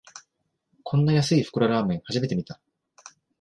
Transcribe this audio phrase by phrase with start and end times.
[0.81, 2.59] こんな安い袋ラーメン、初めて見た